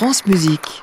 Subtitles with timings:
[0.00, 0.82] France Musique.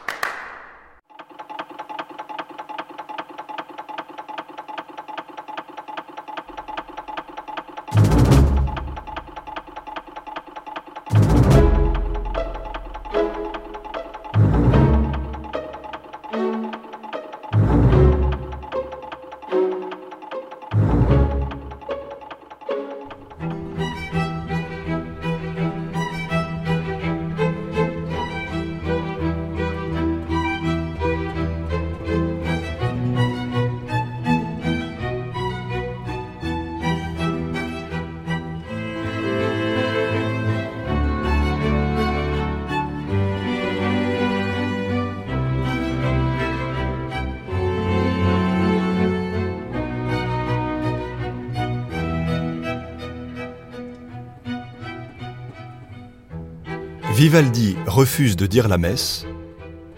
[57.18, 59.26] Vivaldi refuse de dire la messe,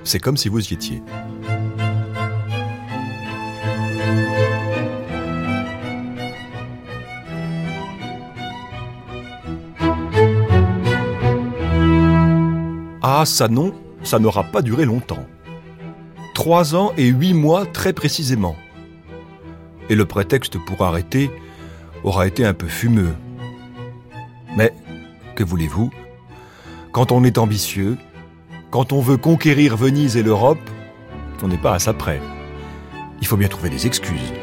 [0.05, 1.03] c'est comme si vous y étiez.
[13.01, 15.27] Ah, ça non, ça n'aura pas duré longtemps.
[16.33, 18.55] Trois ans et huit mois très précisément.
[19.89, 21.29] Et le prétexte pour arrêter
[22.05, 23.13] aura été un peu fumeux.
[24.55, 24.73] Mais,
[25.35, 25.91] que voulez-vous?
[26.91, 27.97] Quand on est ambitieux,
[28.71, 30.59] quand on veut conquérir Venise et l'Europe,
[31.43, 32.19] on n'est pas à ça près.
[33.21, 34.33] Il faut bien trouver des excuses.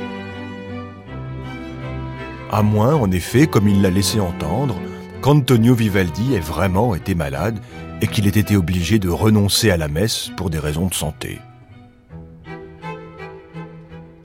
[2.50, 4.76] À moins, en effet, comme il l'a laissé entendre,
[5.22, 7.58] qu'Antonio Vivaldi ait vraiment été malade
[8.00, 11.40] et qu'il ait été obligé de renoncer à la messe pour des raisons de santé.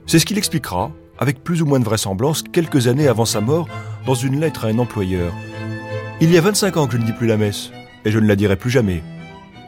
[0.06, 3.68] C'est ce qu'il expliquera, avec plus ou moins de vraisemblance, quelques années avant sa mort,
[4.06, 5.32] dans une lettre à un employeur.
[6.20, 7.72] Il y a 25 ans que je ne dis plus la messe
[8.04, 9.02] et je ne la dirai plus jamais,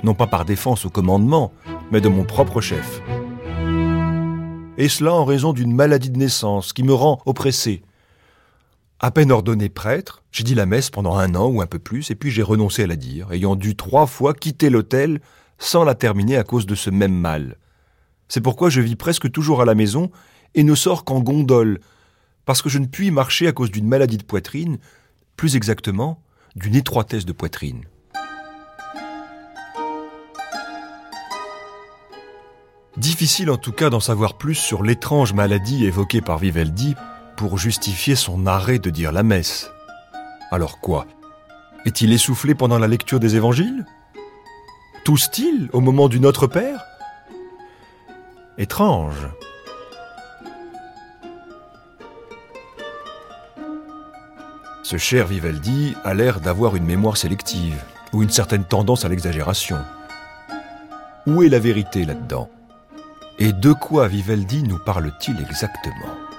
[0.02, 1.52] non pas par défense au commandement,
[1.90, 3.00] mais de mon propre chef.
[4.76, 7.82] Et cela en raison d'une maladie de naissance qui me rend oppressé.
[8.98, 12.10] À peine ordonné prêtre, j'ai dit la messe pendant un an ou un peu plus,
[12.10, 15.20] et puis j'ai renoncé à la dire, ayant dû trois fois quitter l'hôtel
[15.58, 17.56] sans la terminer à cause de ce même mal.
[18.28, 20.10] C'est pourquoi je vis presque toujours à la maison
[20.54, 21.80] et ne sors qu'en gondole,
[22.44, 24.78] parce que je ne puis marcher à cause d'une maladie de poitrine,
[25.36, 26.20] plus exactement
[26.56, 27.84] d'une étroitesse de poitrine.
[32.96, 36.94] Difficile en tout cas d'en savoir plus sur l'étrange maladie évoquée par Vivaldi
[37.36, 39.70] pour justifier son arrêt de dire la messe.
[40.52, 41.06] Alors quoi?
[41.84, 43.84] Est-il essoufflé pendant la lecture des évangiles?
[45.04, 46.84] Tousse-t-il au moment du Notre Père?
[48.58, 49.28] Étrange.
[54.84, 59.78] Ce cher Vivaldi a l'air d'avoir une mémoire sélective, ou une certaine tendance à l'exagération.
[61.26, 62.48] Où est la vérité là-dedans?
[63.38, 66.33] Et de quoi Vivaldi nous parle-t-il exactement?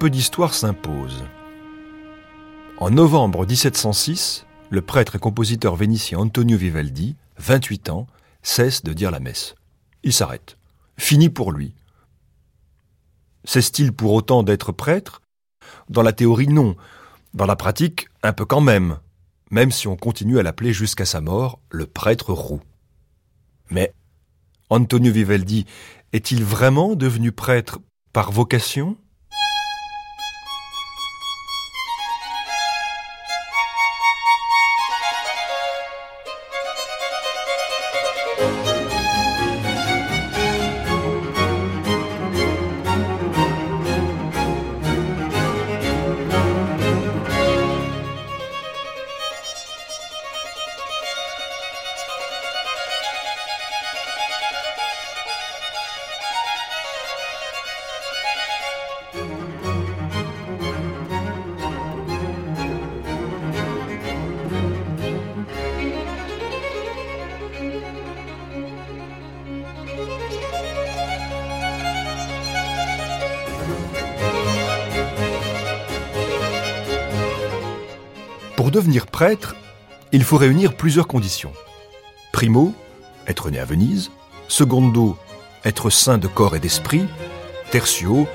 [0.00, 1.26] Peu d'histoire s'impose.
[2.78, 8.06] En novembre 1706, le prêtre et compositeur vénitien Antonio Vivaldi, 28 ans,
[8.42, 9.56] cesse de dire la messe.
[10.02, 10.56] Il s'arrête.
[10.96, 11.74] Fini pour lui.
[13.44, 15.20] Cesse-t-il pour autant d'être prêtre?
[15.90, 16.76] Dans la théorie, non.
[17.34, 19.00] Dans la pratique, un peu quand même,
[19.50, 22.62] même si on continue à l'appeler jusqu'à sa mort le prêtre roux.
[23.68, 23.92] Mais
[24.70, 25.66] Antonio Vivaldi
[26.14, 27.80] est-il vraiment devenu prêtre
[28.14, 28.96] par vocation?
[78.70, 79.56] Pour devenir prêtre,
[80.12, 81.50] il faut réunir plusieurs conditions.
[82.30, 82.72] Primo,
[83.26, 84.12] être né à Venise.
[84.46, 85.18] Secondo,
[85.64, 87.02] être saint de corps et d'esprit.
[87.72, 88.28] Tertio,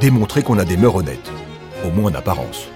[0.00, 1.32] démontrer qu'on a des mœurs honnêtes,
[1.84, 2.68] au moins en apparence.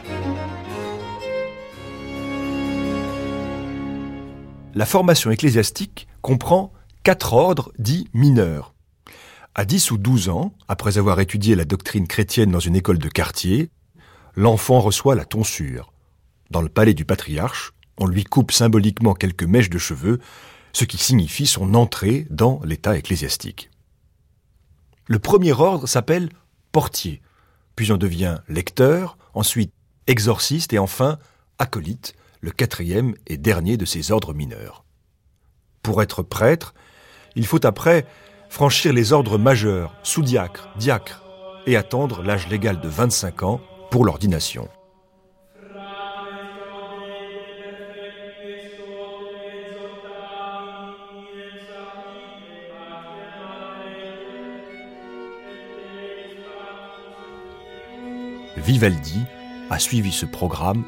[4.75, 6.73] La formation ecclésiastique comprend
[7.05, 8.75] quatre ordres dits mineurs.
[9.55, 13.09] À 10 ou 12 ans, après avoir étudié la doctrine chrétienne dans une école de
[13.09, 13.71] quartier,
[14.35, 15.94] l'enfant reçoit la tonsure.
[16.55, 20.21] Dans le palais du patriarche, on lui coupe symboliquement quelques mèches de cheveux,
[20.73, 23.71] ce qui signifie son entrée dans l'état ecclésiastique.
[25.09, 26.29] Le premier ordre s'appelle
[26.71, 27.23] portier,
[27.75, 29.73] puis on devient lecteur, ensuite
[30.07, 31.19] exorciste et enfin
[31.59, 34.85] acolyte, le quatrième et dernier de ces ordres mineurs.
[35.83, 36.73] Pour être prêtre,
[37.35, 38.07] il faut après
[38.49, 41.25] franchir les ordres majeurs, sous-diacre, diacre,
[41.67, 43.61] et attendre l'âge légal de 25 ans
[43.91, 44.69] pour l'ordination.
[58.65, 59.21] Vivaldi
[59.69, 60.85] a suivi ce programme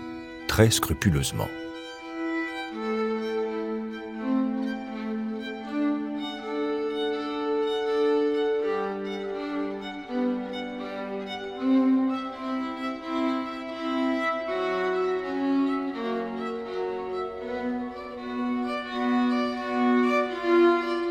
[0.48, 1.46] très scrupuleusement.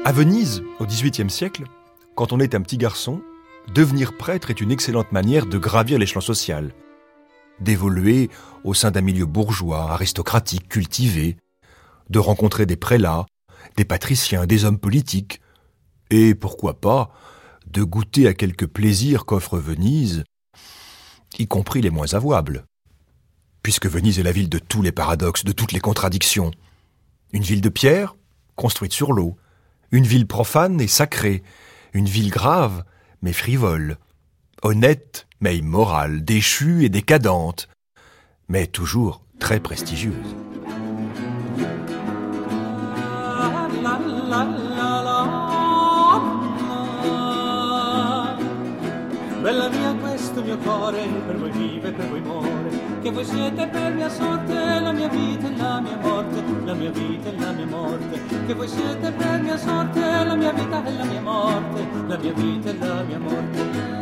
[0.04, 1.66] À Venise, au XVIIIe siècle,
[2.16, 3.22] quand on est un petit garçon,
[3.74, 6.74] devenir prêtre est une excellente manière de gravir l'échelon social,
[7.60, 8.30] d'évoluer
[8.64, 11.38] au sein d'un milieu bourgeois, aristocratique, cultivé,
[12.10, 13.26] de rencontrer des prélats,
[13.78, 15.42] des patriciens, des hommes politiques,
[16.10, 17.12] et pourquoi pas
[17.68, 20.24] de goûter à quelques plaisirs qu'offre Venise,
[21.40, 22.66] y compris les moins avouables.
[23.64, 26.52] Puisque Venise est la ville de tous les paradoxes, de toutes les contradictions.
[27.34, 28.16] Une ville de pierre,
[28.56, 29.36] construite sur l'eau,
[29.92, 31.44] une ville profane et sacrée,
[31.94, 32.84] une ville grave
[33.22, 33.98] mais frivole,
[34.62, 37.70] honnête mais immorale, déchue et décadente,
[38.48, 40.16] mais toujours très prestigieuse.
[49.44, 50.58] Bella mia questo mio
[54.10, 58.20] sorte, la mia vita e la mia morte, la mia vita e la mia morte,
[58.48, 59.44] che voi siete per
[60.26, 61.15] la mia vita e la mia
[62.08, 63.94] la mia vita e la mia morte.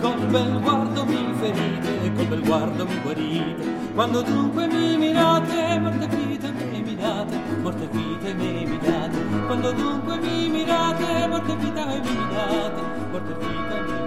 [0.00, 5.78] Con bel guardo mi ferite, e con bel guardo mi guarite, quando dunque mi mirate,
[5.80, 12.00] morte vita mi mirate, morte vita mi mirate, quando dunque mi mirate, morte vita mi
[12.00, 14.05] mirate, morte vita mi mirate.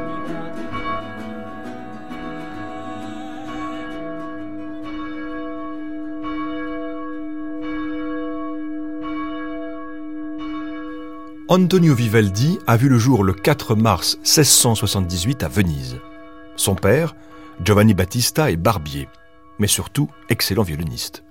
[11.51, 15.99] Antonio Vivaldi a vu le jour le 4 mars 1678 à Venise.
[16.55, 17.15] Son père,
[17.65, 19.07] Giovanni Battista, est barbier,
[19.57, 21.23] mais surtout excellent violoniste.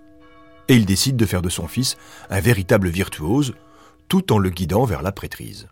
[0.67, 1.97] Et il décide de faire de son fils
[2.31, 3.55] un véritable virtuose,
[4.09, 5.69] tout en le guidant vers la prêtrise.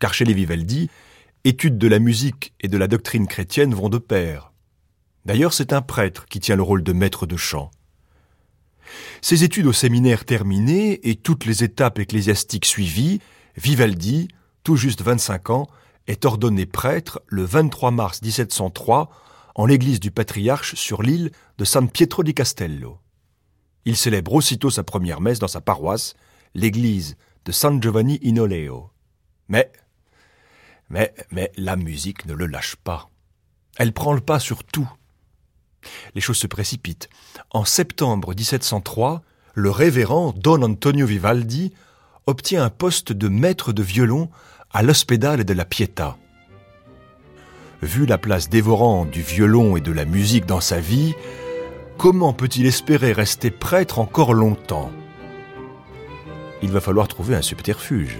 [0.00, 0.88] Car chez les Vivaldi,
[1.44, 4.50] études de la musique et de la doctrine chrétienne vont de pair.
[5.26, 7.70] D'ailleurs, c'est un prêtre qui tient le rôle de maître de chant.
[9.20, 13.20] Ses études au séminaire terminées et toutes les étapes ecclésiastiques suivies,
[13.58, 14.28] Vivaldi,
[14.62, 15.66] tout juste 25 ans,
[16.06, 19.10] est ordonné prêtre le 23 mars 1703
[19.56, 23.00] en l'église du patriarche sur l'île de San Pietro di Castello.
[23.84, 26.14] Il célèbre aussitôt sa première messe dans sa paroisse,
[26.54, 28.90] l'église de San Giovanni in Oleo.
[29.48, 29.72] Mais,
[30.88, 33.10] mais, mais la musique ne le lâche pas.
[33.76, 34.88] Elle prend le pas sur tout.
[36.14, 37.08] Les choses se précipitent.
[37.50, 39.22] En septembre 1703,
[39.54, 41.72] le révérend Don Antonio Vivaldi
[42.28, 44.28] obtient un poste de maître de violon
[44.70, 46.18] à l'Hospedale de la Pietà.
[47.80, 51.14] Vu la place dévorante du violon et de la musique dans sa vie,
[51.96, 54.92] comment peut-il espérer rester prêtre encore longtemps?
[56.60, 58.18] Il va falloir trouver un subterfuge.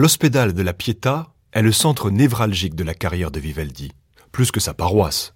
[0.00, 3.92] L'hospédale de la Pietà est le centre névralgique de la carrière de Vivaldi,
[4.32, 5.34] plus que sa paroisse.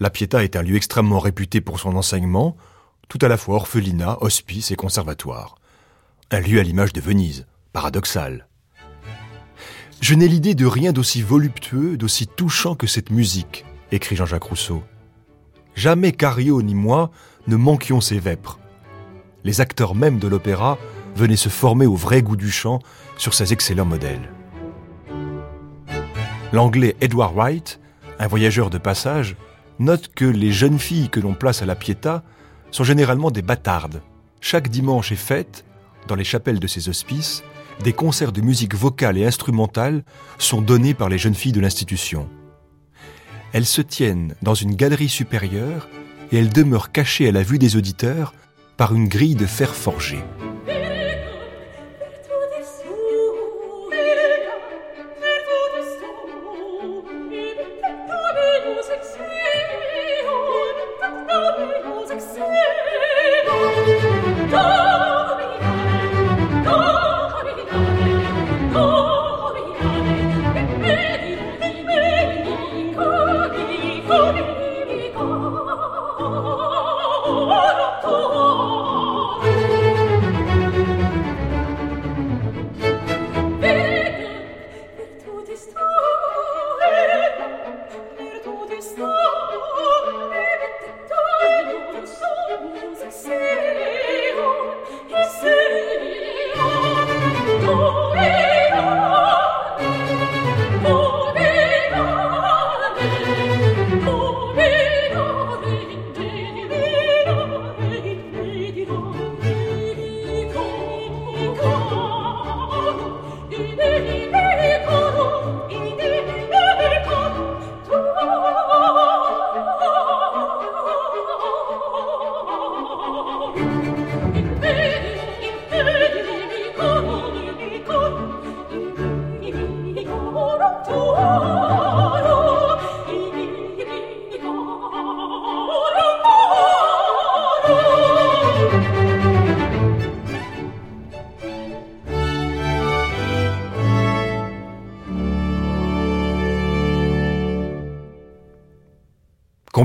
[0.00, 2.56] La Pietà est un lieu extrêmement réputé pour son enseignement,
[3.08, 5.54] tout à la fois orphelinat, hospice et conservatoire.
[6.32, 8.48] Un lieu à l'image de Venise, paradoxal.
[10.02, 14.82] Je n'ai l'idée de rien d'aussi voluptueux, d'aussi touchant que cette musique, écrit Jean-Jacques Rousseau.
[15.76, 17.12] Jamais Cario ni moi
[17.46, 18.58] ne manquions ces vêpres.
[19.44, 20.76] Les acteurs même de l'opéra
[21.14, 22.80] venaient se former au vrai goût du chant
[23.16, 24.28] sur ces excellents modèles.
[26.52, 27.78] L'anglais Edward Wright,
[28.18, 29.36] un voyageur de passage,
[29.78, 32.24] note que les jeunes filles que l'on place à la Pietà
[32.72, 34.02] sont généralement des bâtardes.
[34.40, 35.64] Chaque dimanche est fête,
[36.08, 37.44] dans les chapelles de ces hospices,
[37.82, 40.04] des concerts de musique vocale et instrumentale
[40.38, 42.28] sont donnés par les jeunes filles de l'institution.
[43.52, 45.88] Elles se tiennent dans une galerie supérieure
[46.30, 48.34] et elles demeurent cachées à la vue des auditeurs
[48.76, 50.18] par une grille de fer forgé.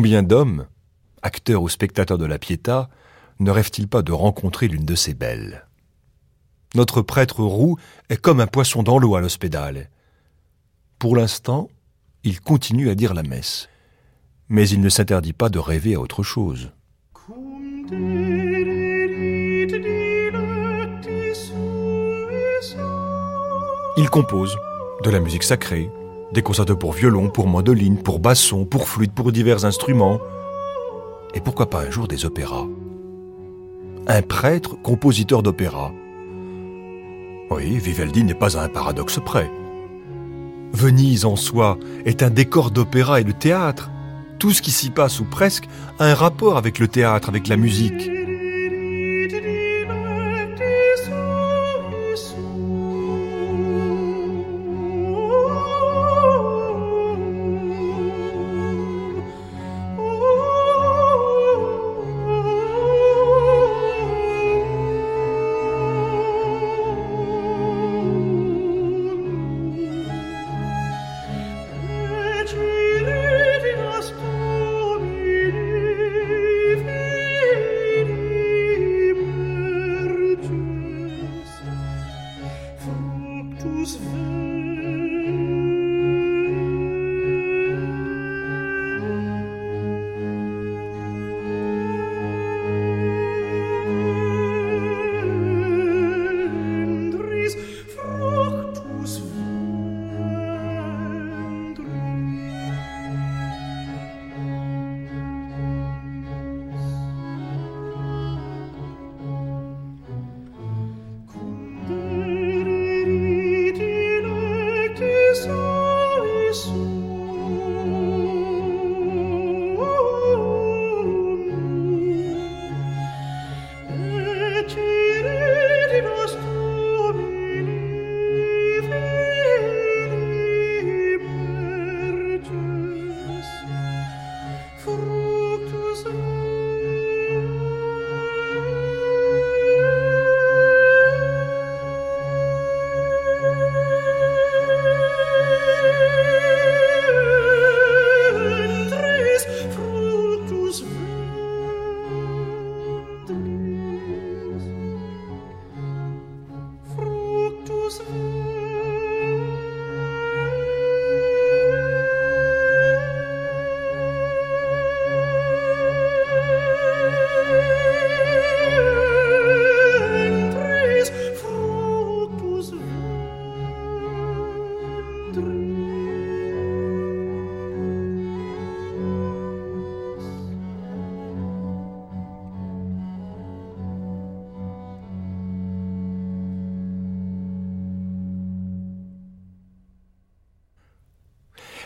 [0.07, 0.67] Combien d'hommes,
[1.21, 2.87] acteurs ou spectateurs de la Pietà,
[3.41, 5.67] ne rêvent-ils pas de rencontrer l'une de ces belles?
[6.75, 7.75] Notre prêtre roux
[8.07, 9.89] est comme un poisson dans l'eau à l'hospédale.
[10.97, 11.67] Pour l'instant,
[12.23, 13.67] il continue à dire la messe.
[14.47, 16.71] Mais il ne s'interdit pas de rêver à autre chose.
[23.97, 24.55] Il compose
[25.03, 25.89] de la musique sacrée,
[26.33, 30.19] des concertos pour violon, pour mandoline, pour basson, pour flûte, pour divers instruments.
[31.33, 32.65] Et pourquoi pas un jour des opéras?
[34.07, 35.91] Un prêtre compositeur d'opéra.
[37.49, 39.49] Oui, Vivaldi n'est pas un paradoxe près.
[40.73, 43.89] Venise en soi est un décor d'opéra et de théâtre.
[44.39, 45.67] Tout ce qui s'y passe ou presque
[45.99, 48.16] a un rapport avec le théâtre, avec la musique.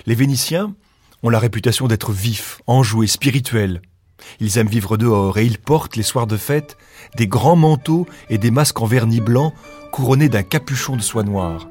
[0.05, 0.73] Les Vénitiens
[1.23, 3.81] ont la réputation d'être vifs, enjoués, spirituels.
[4.39, 6.77] Ils aiment vivre dehors et ils portent, les soirs de fête,
[7.17, 9.53] des grands manteaux et des masques en vernis blanc
[9.91, 11.67] couronnés d'un capuchon de soie noire.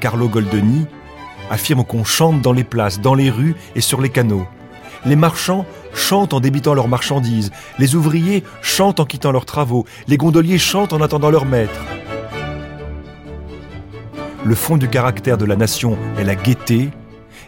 [0.00, 0.86] Carlo Goldoni
[1.48, 4.46] affirme qu'on chante dans les places, dans les rues et sur les canaux.
[5.04, 10.16] Les marchands chantent en débitant leurs marchandises, les ouvriers chantent en quittant leurs travaux, les
[10.16, 11.80] gondoliers chantent en attendant leur maître.
[14.44, 16.90] Le fond du caractère de la nation est la gaieté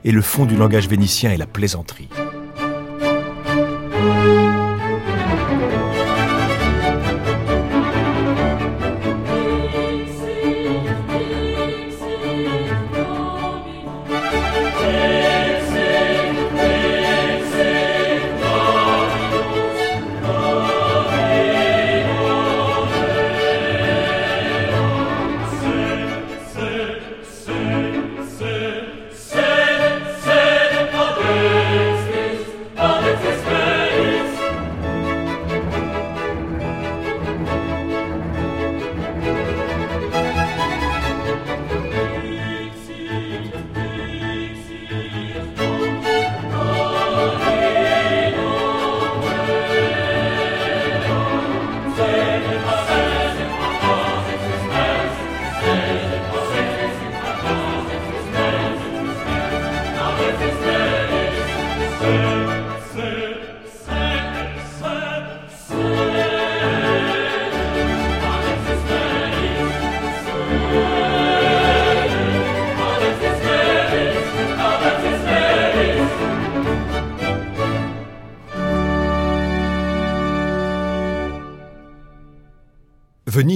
[0.05, 2.09] et le fond du langage vénitien est la plaisanterie.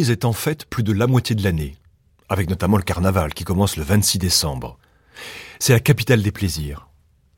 [0.09, 1.77] Est en fait plus de la moitié de l'année,
[2.31, 4.79] avec notamment le carnaval qui commence le 26 décembre.
[5.59, 6.89] C'est la capitale des plaisirs,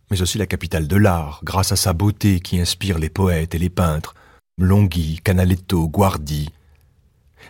[0.09, 3.59] mais aussi la capitale de l'art, grâce à sa beauté qui inspire les poètes et
[3.59, 4.15] les peintres,
[4.57, 6.51] Longhi, Canaletto, Guardi.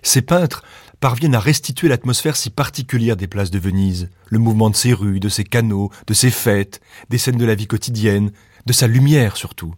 [0.02, 0.64] Ces peintres
[1.00, 5.20] parviennent à restituer l'atmosphère si particulière des places de Venise, le mouvement de ses rues,
[5.20, 6.80] de ses canaux, de ses fêtes,
[7.10, 8.32] des scènes de la vie quotidienne,
[8.64, 9.74] de sa lumière surtout.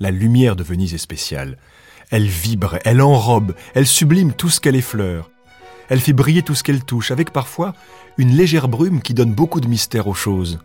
[0.00, 1.58] La lumière de Venise est spéciale.
[2.10, 5.30] Elle vibre, elle enrobe, elle sublime tout ce qu'elle effleure.
[5.90, 7.74] Elle fait briller tout ce qu'elle touche, avec parfois
[8.16, 10.58] une légère brume qui donne beaucoup de mystère aux choses.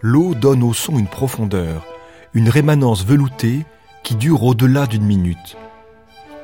[0.00, 1.84] L'eau donne au son une profondeur,
[2.32, 3.64] une rémanence veloutée
[4.04, 5.56] qui dure au-delà d'une minute.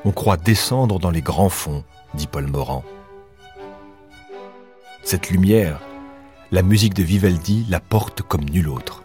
[0.05, 2.85] On croit descendre dans les grands fonds, dit Paul Morand.
[5.05, 5.81] Cette lumière,
[6.51, 9.03] la musique de Vivaldi la porte comme nulle autre.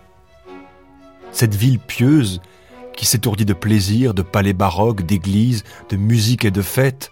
[1.31, 2.41] Cette ville pieuse
[2.99, 7.12] qui s'étourdit de plaisir, de palais baroques, d'églises, de musique et de fêtes,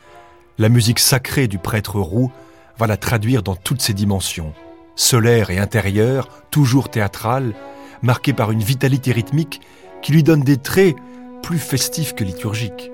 [0.57, 2.29] la musique sacrée du prêtre roux
[2.77, 4.53] va la traduire dans toutes ses dimensions,
[4.97, 7.53] solaire et intérieure, toujours théâtrale,
[8.01, 9.61] marquée par une vitalité rythmique
[10.01, 10.97] qui lui donne des traits
[11.41, 12.91] plus festifs que liturgiques.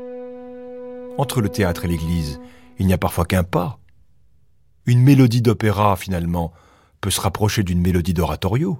[1.18, 2.40] Entre le théâtre et l'église,
[2.78, 3.80] il n'y a parfois qu'un pas.
[4.86, 6.54] Une mélodie d'opéra, finalement,
[7.02, 8.78] peut se rapprocher d'une mélodie d'oratorio.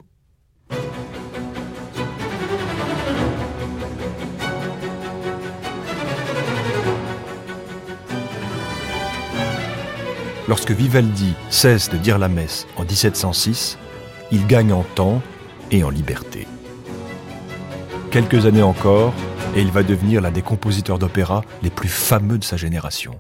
[10.50, 13.78] Lorsque Vivaldi cesse de dire la messe en 1706,
[14.32, 15.22] il gagne en temps
[15.72, 16.48] et en liberté.
[18.12, 19.14] Quelques années encore,
[19.56, 23.16] et il va devenir l'un des compositeurs d'opéra les plus fameux de sa génération.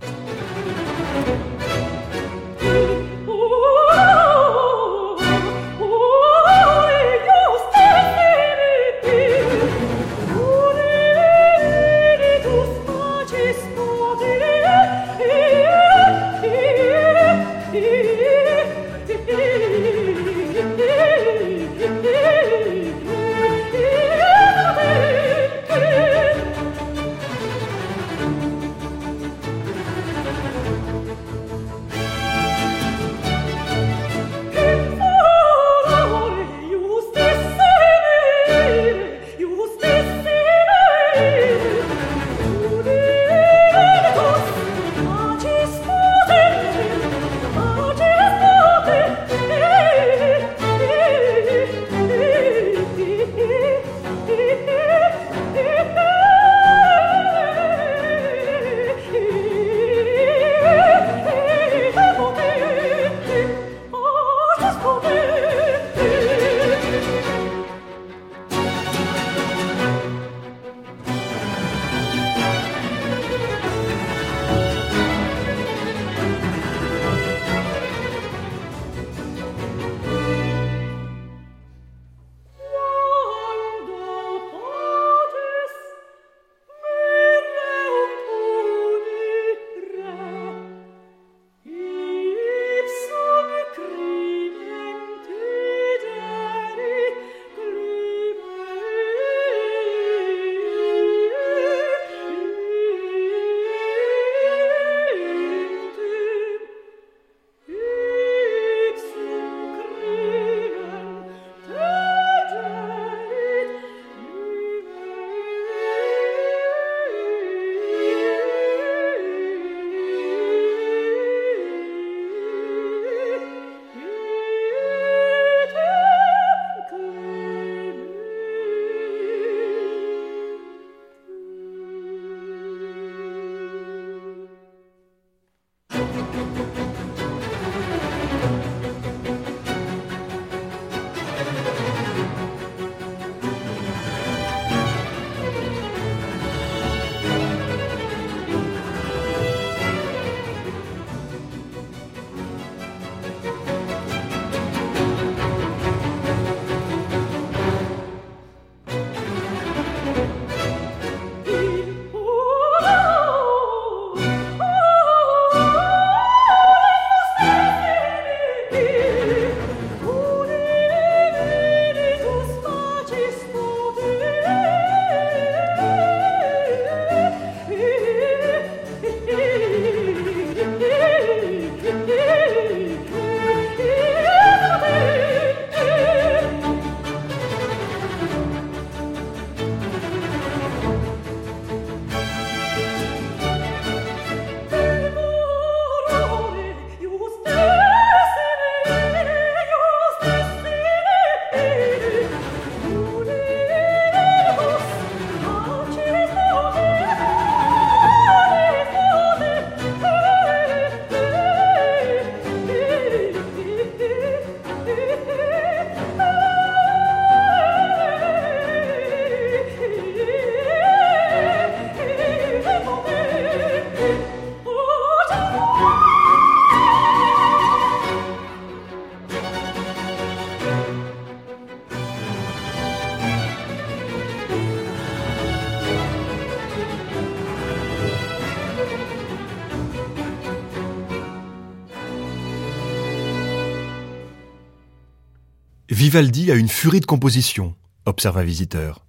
[246.13, 247.73] Vivaldi a une furie de composition,
[248.05, 249.03] observe un visiteur.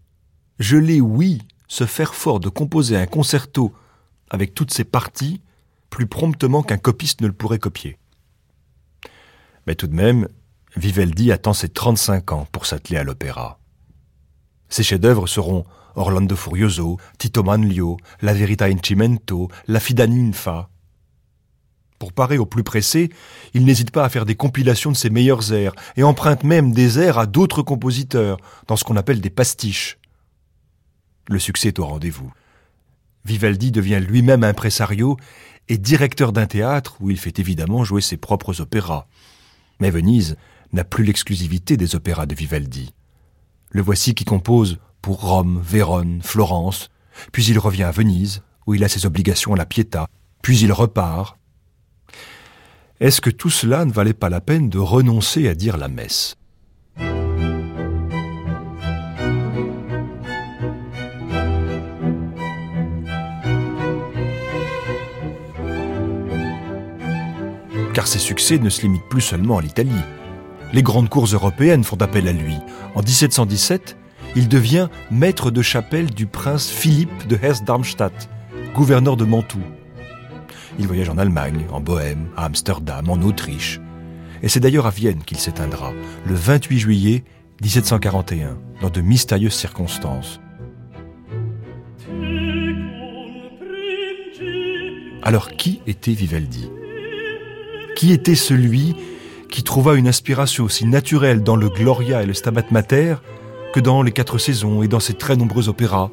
[0.59, 3.75] Je l'ai, oui, se faire fort de composer un concerto
[4.31, 5.43] avec toutes ses parties
[5.91, 7.99] plus promptement qu'un copiste ne le pourrait copier.
[9.67, 10.29] Mais tout de même,
[10.77, 13.61] Vivaldi attend ses 35 ans pour s'atteler à l'opéra.
[14.71, 20.71] Ses chefs-d'œuvre seront Orlando Furioso, Tito Manlio, La Verità in Cimento, La Fidaninfa.
[21.99, 23.11] Pour parer au plus pressé,
[23.55, 26.99] il n'hésite pas à faire des compilations de ses meilleurs airs et emprunte même des
[26.99, 29.99] airs à d'autres compositeurs dans ce qu'on appelle des pastiches.
[31.29, 32.33] Le succès est au rendez-vous.
[33.25, 35.17] Vivaldi devient lui-même impresario
[35.69, 39.07] et directeur d'un théâtre où il fait évidemment jouer ses propres opéras.
[39.81, 40.37] Mais Venise
[40.73, 42.93] n'a plus l'exclusivité des opéras de Vivaldi.
[43.71, 46.91] Le voici qui compose pour Rome, Vérone, Florence,
[47.33, 50.09] puis il revient à Venise, où il a ses obligations à la Pietà,
[50.43, 51.39] puis il repart.
[53.05, 56.37] Est-ce que tout cela ne valait pas la peine de renoncer à dire la messe?
[67.93, 69.91] Car ses succès ne se limitent plus seulement à l'Italie.
[70.73, 72.57] Les grandes cours européennes font appel à lui.
[72.95, 73.99] En 1717,
[74.35, 78.31] il devient maître de chapelle du prince Philippe de Hesse-Darmstadt,
[78.75, 79.74] gouverneur de Mantoue.
[80.79, 83.81] Il voyage en Allemagne, en Bohême, à Amsterdam, en Autriche.
[84.43, 85.93] Et c'est d'ailleurs à Vienne qu'il s'éteindra,
[86.27, 87.25] le 28 juillet
[87.63, 90.41] 1741, dans de mystérieuses circonstances.
[95.23, 96.71] Alors qui était Vivaldi?
[97.97, 98.97] Qui était celui
[99.51, 103.15] qui trouva une inspiration aussi naturelle dans le Gloria et le Stabat Mater
[103.73, 106.11] que dans les Quatre Saisons et dans ses très nombreux opéras?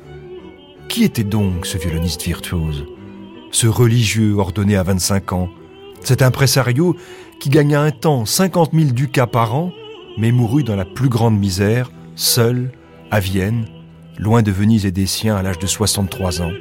[0.88, 2.86] Qui était donc ce violoniste virtuose?
[3.52, 5.50] Ce religieux ordonné à 25 ans.
[6.02, 6.96] Cet impresario
[7.40, 9.72] qui gagna un temps 50 000 ducats par an,
[10.18, 12.72] mais mourut dans la plus grande misère, seul,
[13.12, 13.66] à Vienne,
[14.18, 16.52] loin de Venise et des siens à l'âge de 63 ans.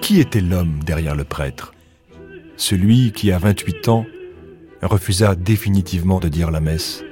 [0.00, 1.72] Qui était l'homme derrière le prêtre?
[2.56, 4.06] Celui qui, à 28 ans,
[4.82, 7.02] refusa définitivement de dire la messe.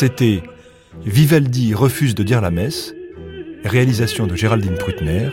[0.00, 0.42] C'était
[1.04, 2.94] Vivaldi refuse de dire la messe,
[3.66, 5.28] réalisation de Géraldine Prutner,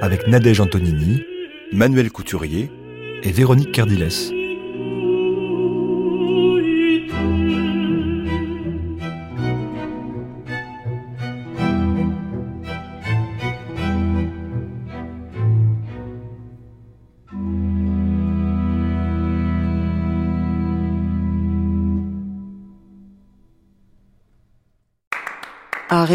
[0.00, 1.22] avec Nadège Antonini,
[1.70, 2.70] Manuel Couturier
[3.22, 4.34] et Véronique Cardiles.